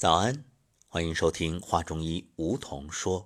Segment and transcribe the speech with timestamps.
[0.00, 0.46] 早安，
[0.88, 3.24] 欢迎收听《华中医梧桐说》，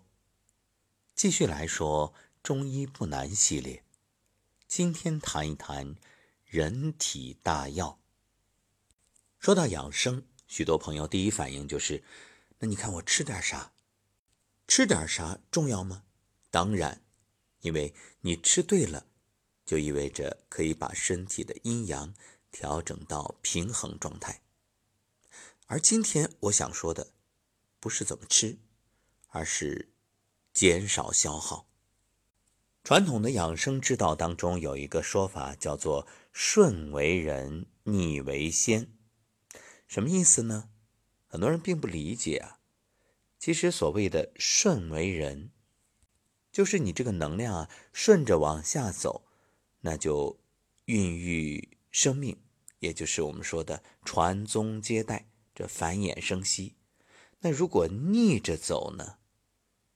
[1.14, 2.12] 继续来说
[2.42, 3.84] 中医不难系列。
[4.66, 5.94] 今天谈一谈
[6.44, 8.00] 人体大药。
[9.38, 12.02] 说到养生，许多朋友第一反应就是：
[12.58, 13.72] 那你看我吃点啥？
[14.66, 16.02] 吃点啥重要吗？
[16.50, 17.04] 当然，
[17.60, 19.06] 因为你吃对了，
[19.64, 22.12] 就意味着可以把身体的阴阳
[22.50, 24.40] 调整到平衡状态。
[25.66, 27.12] 而今天我想说的，
[27.80, 28.58] 不是怎么吃，
[29.28, 29.92] 而是
[30.52, 31.66] 减少消耗。
[32.82, 38.92] 传统的养生之道当中有一个说法，叫做“顺为人，逆为先”。
[39.88, 40.68] 什么意思呢？
[41.26, 42.60] 很多人并不理解啊。
[43.38, 45.50] 其实所谓的“顺为人”，
[46.52, 49.26] 就是你这个能量啊，顺着往下走，
[49.80, 50.38] 那就
[50.84, 52.38] 孕育生命，
[52.80, 55.26] 也就是我们说的传宗接代。
[55.54, 56.74] 这繁衍生息，
[57.38, 59.18] 那如果逆着走呢，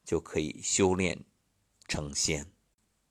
[0.05, 1.25] 就可以修炼
[1.89, 2.53] 成仙。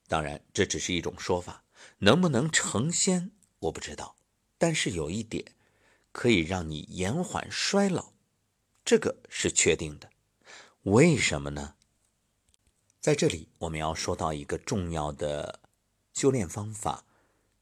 [0.06, 1.64] 当然，这只是一种说法，
[1.98, 4.16] 能不能成仙我不知道。
[4.56, 5.54] 但是有一点，
[6.10, 8.14] 可以让你延缓衰老，
[8.82, 10.10] 这个是确定的。
[10.84, 11.74] 为什么呢？
[12.98, 15.60] 在这里我们要说到一个重要的
[16.14, 17.04] 修炼方法，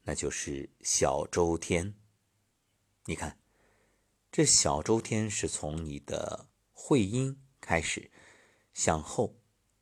[0.03, 1.95] 那就是小周天。
[3.05, 3.37] 你看。
[4.37, 8.11] 这小周天是从你的会阴开始，
[8.71, 9.35] 向后，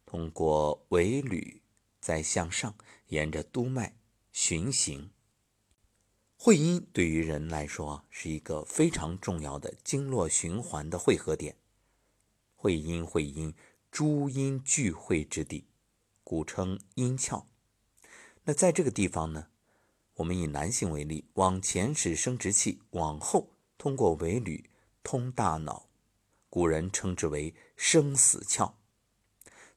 [0.05, 1.59] 通过尾闾，
[1.99, 2.73] 再向上，
[3.07, 3.97] 沿着督脉
[4.31, 5.11] 循行。
[6.37, 11.57] 会阴对于人来说是一个非常重要的经络循环的汇合点。
[12.55, 13.53] 会阴，会阴，
[13.91, 15.67] 诸阴聚会之地，
[16.23, 17.43] 古称阴窍。
[18.45, 19.49] 那在这个地方呢，
[20.13, 23.51] 我们以男性为例，往前是生殖器，往后。
[23.77, 24.63] 通过尾闾
[25.03, 25.87] 通大脑，
[26.49, 28.73] 古人称之为生死窍。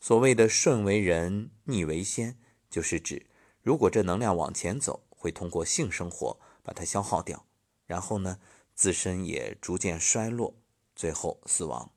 [0.00, 2.38] 所谓的顺为人，逆为仙，
[2.70, 3.26] 就是指
[3.62, 7.44] 如果这能量往前走，会通过性生活把它消耗掉，
[7.84, 8.38] 然后呢，
[8.74, 10.54] 自身也逐渐衰落，
[10.94, 11.92] 最后死亡。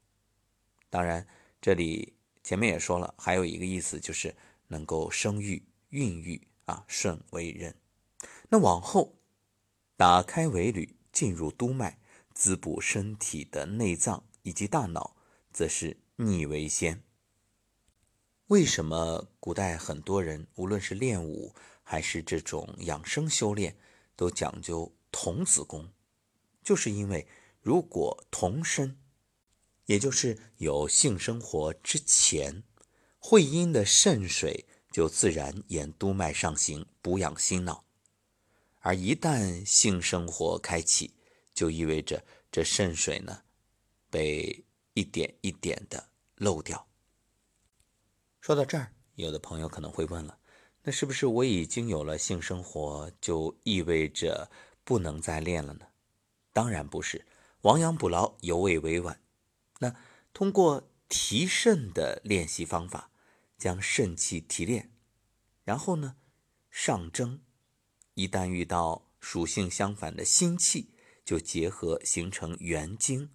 [0.89, 1.27] 当然，
[1.61, 4.35] 这里前面也说了，还有一个意思就是
[4.67, 7.75] 能够生育、孕育啊，顺为人。
[8.49, 9.15] 那往后
[9.95, 12.00] 打开尾闾，进入督脉。
[12.41, 15.15] 滋补身体的内脏以及大脑，
[15.53, 17.03] 则是逆为先。
[18.47, 21.53] 为什么古代很多人无论是练武
[21.83, 23.77] 还是这种养生修炼，
[24.15, 25.93] 都讲究童子功？
[26.63, 27.27] 就是因为
[27.61, 28.97] 如果童身，
[29.85, 32.63] 也就是有性生活之前，
[33.19, 37.83] 会阴的肾水就自然沿督脉上行，补养心脑；
[38.79, 41.13] 而一旦性生活开启，
[41.53, 43.43] 就意味着这肾水呢，
[44.09, 44.63] 被
[44.93, 46.87] 一点一点的漏掉。
[48.39, 50.39] 说到这儿，有的朋友可能会问了：
[50.83, 54.49] 那是不是我已经有了性生活，就意味着
[54.83, 55.87] 不能再练了呢？
[56.51, 57.25] 当然不是，
[57.61, 59.21] 亡羊补牢，犹未为晚。
[59.79, 59.95] 那
[60.33, 63.11] 通过提肾的练习方法，
[63.57, 64.91] 将肾气提炼，
[65.63, 66.15] 然后呢，
[66.69, 67.41] 上蒸。
[68.15, 70.93] 一旦遇到属性相反的心气，
[71.23, 73.29] 就结合形成元精。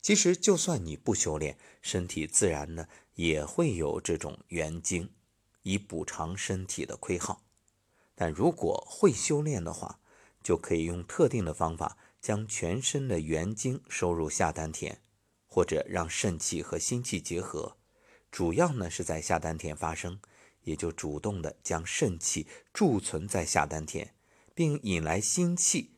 [0.00, 5.10] 其实就算你不修炼，身体自然呢也会有这种元精，
[5.62, 7.44] 以补偿身体的亏耗。
[8.14, 10.00] 但如果会修炼的话，
[10.42, 15.00] 就可以用特定的方法将全身的元精收入下丹田，
[15.46, 17.76] 或者让肾气和心气结合。
[18.30, 20.20] 主要呢是在下丹田发生，
[20.62, 24.14] 也就主动的将肾气贮存在下丹田，
[24.52, 25.91] 并引来心气。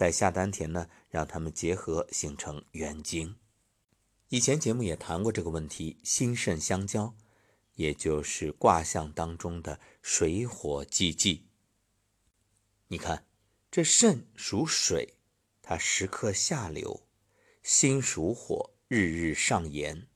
[0.00, 3.36] 在下丹田呢，让它们结合形成元精。
[4.30, 7.14] 以前节目也谈过这个问题，心肾相交，
[7.74, 11.48] 也就是卦象当中的水火既济。
[12.88, 13.26] 你看，
[13.70, 15.18] 这肾属水，
[15.60, 17.02] 它时刻下流；
[17.62, 20.08] 心属火，日日上炎。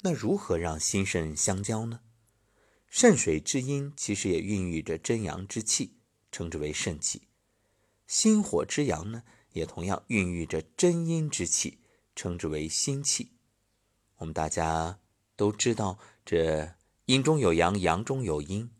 [0.00, 2.00] 那如何让心肾相交呢？
[2.88, 6.00] 肾水之阴其实也孕育着真阳之气，
[6.32, 7.28] 称之为肾气。
[8.06, 9.22] 心火之阳呢，
[9.52, 11.80] 也同样孕育着真阴之气，
[12.14, 13.32] 称之为心气。
[14.16, 15.00] 我们大家
[15.36, 16.74] 都知道，这
[17.06, 18.70] 阴中有阳，阳中有阴，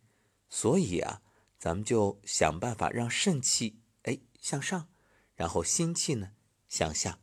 [0.48, 1.22] 所以啊，
[1.58, 4.88] 咱们就想办法让肾气哎向上，
[5.34, 6.32] 然后心气呢
[6.68, 7.18] 向下。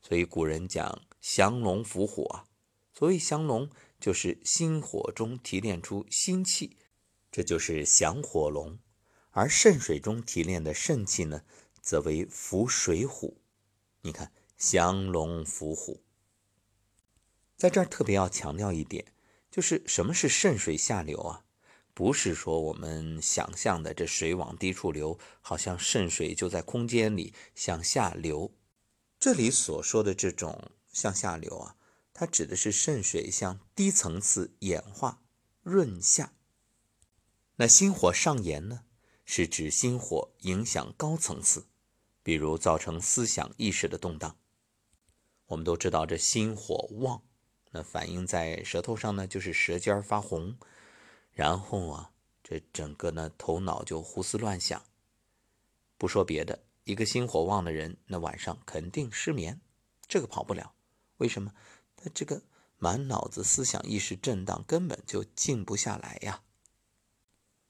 [0.00, 2.46] 所以古人讲降龙伏虎啊，
[2.94, 3.70] 所以降龙
[4.00, 6.76] 就是心火中提炼出心气，
[7.30, 8.78] 这就是降火龙。
[9.38, 11.44] 而肾水中提炼的肾气呢，
[11.80, 13.40] 则为伏水虎。
[14.00, 16.02] 你看，降龙伏虎。
[17.56, 19.12] 在这儿特别要强调一点，
[19.48, 21.44] 就是什么是肾水下流啊？
[21.94, 28.52] 不是说我们想象的这水往低处流，好像肾水就在空间里向下流。
[29.20, 31.76] 这里所说的这种向下流啊，
[32.12, 35.22] 它指的是肾水向低层次演化
[35.62, 36.32] 润下。
[37.54, 38.84] 那心火上炎呢，
[39.30, 41.66] 是指心火影响高层次，
[42.22, 44.38] 比如造成思想意识的动荡。
[45.48, 47.22] 我们都知道，这心火旺，
[47.70, 50.56] 那反映在舌头上呢，就是舌尖发红。
[51.32, 52.10] 然后啊，
[52.42, 54.82] 这整个呢头脑就胡思乱想。
[55.98, 59.60] 不说别的，一个心火旺的人，那晚上肯定失眠，
[60.08, 60.72] 这个跑不了。
[61.18, 61.52] 为什么？
[61.96, 62.42] 他这个
[62.78, 66.42] 满脑子思想意识震荡，根本就静不下来呀。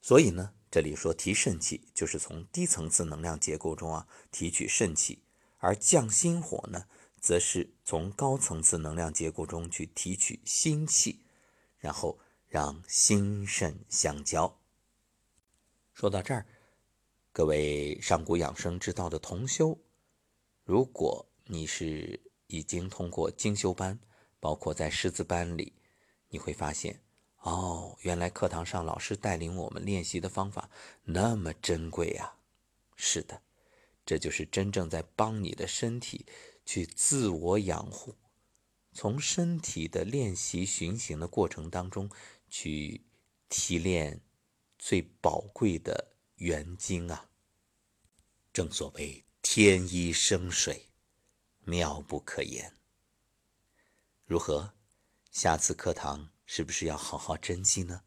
[0.01, 5.19] 所以呢，这里说提肾气，就是从低层次能量结构中啊提取肾气；
[5.57, 6.85] 而降心火呢，
[7.19, 11.25] 则是从高层次能量结构中去提取心气，
[11.77, 12.19] 然后。
[12.51, 14.59] 让心肾相交。
[15.93, 16.47] 说到这儿，
[17.31, 19.77] 各位上古养生之道的同修，
[20.63, 23.99] 如果你是已经通过精修班，
[24.39, 25.73] 包括在师资班里，
[26.29, 26.99] 你会发现，
[27.41, 30.69] 哦，原来课堂上老师带领我们练习的方法
[31.03, 32.33] 那么珍贵呀！
[32.95, 33.41] 是的，
[34.05, 36.25] 这就是真正在帮你的身体
[36.65, 38.15] 去自我养护，
[38.91, 42.09] 从身体的练习循行的过程当中。
[42.51, 43.05] 去
[43.47, 44.21] 提炼
[44.79, 47.29] 最宝贵的元精啊！
[48.51, 50.87] 正所谓天一生水，
[51.59, 52.75] 妙不可言。
[54.25, 54.73] 如何？
[55.29, 58.01] 下次课堂是不是要好好珍惜呢？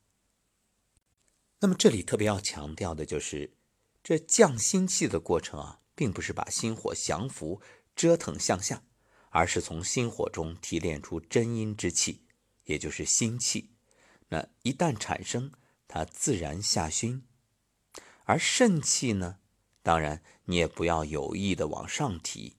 [1.60, 3.56] 那么这里特别要强调的就是，
[4.02, 7.62] 这降心气的过程啊，并不是把心火降服、
[7.94, 8.82] 折腾向下，
[9.30, 12.26] 而是从心火中提炼出真阴之气，
[12.64, 13.76] 也就是心气。
[14.30, 15.52] 那一旦产生，
[15.86, 17.24] 它自然下熏，
[18.24, 19.38] 而肾气呢，
[19.84, 22.56] 当然你也不要有意的往上提，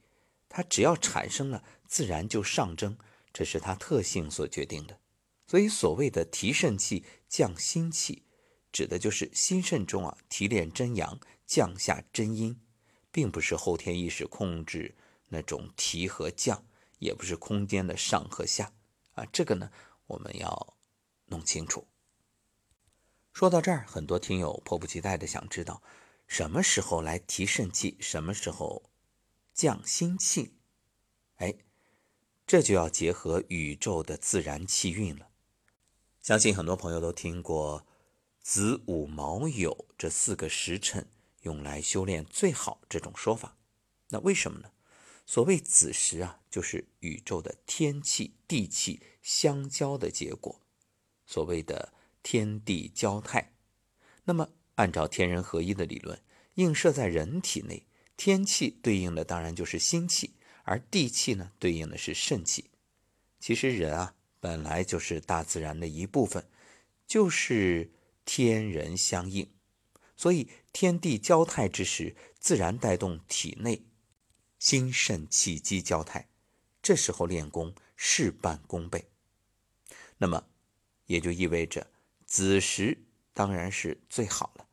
[0.48, 2.98] 它只要产生了，自然就上蒸，
[3.34, 5.02] 这是它特性所决定的。
[5.54, 8.24] 所以所谓的提肾气、降心气，
[8.72, 12.60] 指的就是心肾中啊提炼真阳，降下真阴，
[13.12, 14.96] 并不是后天意识控制
[15.28, 16.66] 那种提和降，
[16.98, 18.74] 也不是空间的上和下
[19.12, 19.70] 啊，这个呢，
[20.08, 20.76] 我们要。
[21.28, 21.88] 弄清楚。
[23.32, 25.84] 说到这儿，很多听友迫不及待的想知道，
[26.26, 28.90] 什么时候来提肾气，什么时候
[29.54, 30.56] 降心气？
[31.36, 31.54] 哎，
[32.48, 35.30] 这就要结合宇宙的自然气运了。
[36.24, 37.86] 相信很多朋友都听过
[38.40, 41.06] 子午卯酉这四个时辰
[41.42, 43.58] 用来修炼最好这种说法。
[44.08, 44.72] 那为什么呢？
[45.26, 50.62] 所谓子时啊，就是宇宙的天气、地气相交的结果。
[51.26, 53.52] 所谓的天地交泰，
[54.24, 56.24] 那么按照天人合一的理论，
[56.54, 57.86] 映射在人体内，
[58.16, 62.70] 天气对应的当然就是心气，而地气呢，对应的是肾气。
[63.42, 66.46] 其实人啊，本来就是大自然的一部分，
[67.08, 67.94] 就是
[68.26, 69.50] 天人相应，
[70.18, 73.86] 所以天地交泰之时，自然带动体内
[74.60, 76.28] 心肾气机交泰，
[76.82, 79.06] 这时候练功事半功倍。
[80.18, 80.50] 那么。
[81.06, 81.86] 也就意味着
[82.26, 82.98] 子时
[83.34, 84.66] 当然是最好了。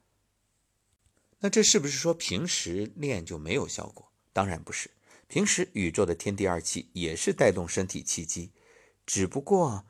[1.41, 4.13] 那这是不是说平时练就没有效果？
[4.33, 4.89] 当然不是，
[5.27, 8.53] 平时宇宙的天地二气也是带动身体气机，
[9.13, 9.85] 只不过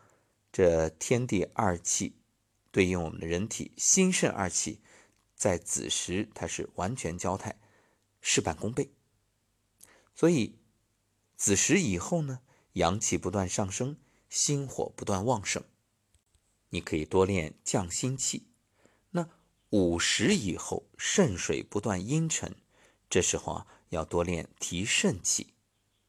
[0.51, 2.17] 这天地二气
[2.71, 4.81] 对应我们的人体心肾二气，
[5.37, 7.61] 在子时它是完全交泰，
[8.23, 8.91] 事半功倍。
[10.15, 10.59] 所以
[11.37, 12.41] 子时以后呢，
[12.73, 13.99] 阳气不断上升，
[14.31, 15.63] 心火不断旺盛。
[16.71, 18.47] 你可以多练降心气，
[19.11, 19.29] 那
[19.69, 22.57] 午时以后肾水不断阴沉，
[23.11, 25.53] 这时候啊要多练提肾气。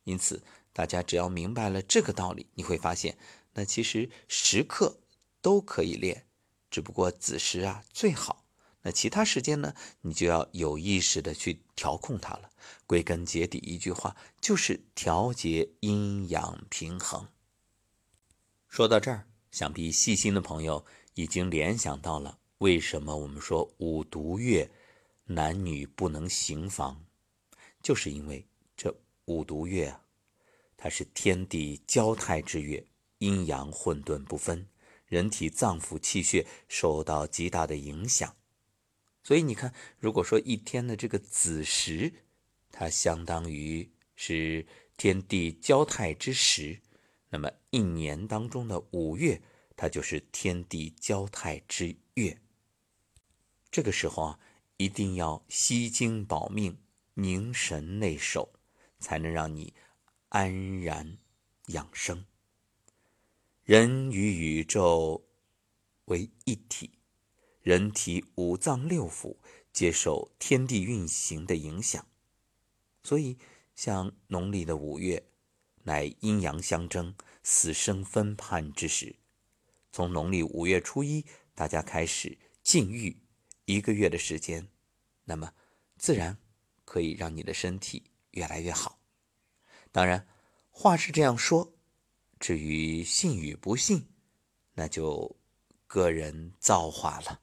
[0.06, 0.41] 因此，
[0.74, 3.18] 大家只要明白了这个道理，你会发现，
[3.54, 5.00] 那其实时刻
[5.42, 6.25] 都可以练，
[6.70, 8.46] 只不过子时啊最好。
[8.84, 12.51] 那其他时间呢，你就要有意识的去调控它了。
[12.86, 17.28] 归根结底，一句话就是调节阴阳平衡。
[18.68, 19.28] 说到这儿。
[19.51, 24.72] 想必细心的朋友已经联想到了，为什么我们说五毒月
[25.25, 27.04] 男女不能行房，
[27.84, 28.48] 就是因为
[28.78, 30.01] 这五毒月啊，
[30.84, 32.84] 它是天地交泰之月，
[33.20, 34.68] 阴阳混沌不分，
[35.06, 38.36] 人体脏腑气血受到极大的影响。
[39.22, 42.12] 所以你看，如果说一天的这个子时，
[42.72, 44.66] 它相当于是
[44.98, 46.82] 天地交泰之时，
[47.30, 49.40] 那么一年当中的五月，
[49.76, 52.36] 它就是天地交泰之月。
[53.70, 54.40] 这个时候啊，
[54.78, 56.76] 一定要吸精保命，
[57.14, 58.52] 凝神内守，
[58.98, 59.76] 才能让你
[60.32, 61.18] 安然
[61.68, 62.26] 养生。
[63.66, 65.28] 人与宇宙
[66.06, 66.92] 为一体，
[67.62, 69.36] 人体五脏六腑
[69.74, 72.08] 接受天地运行的影响，
[73.04, 73.38] 所以
[73.76, 75.22] 像农历的五月，
[75.84, 79.18] 乃阴阳相争、死生分判之时。
[79.92, 83.18] 从农历五月初一，大家开始禁欲
[83.66, 84.70] 一个月的时间，
[85.26, 85.54] 那么
[85.98, 86.38] 自然
[86.86, 89.00] 可以让你的身体越来越好。
[89.92, 90.28] 当然，
[90.70, 91.74] 话是这样说。
[92.40, 94.08] 至于信与不信，
[94.74, 95.36] 那就
[95.86, 97.42] 个人造化了。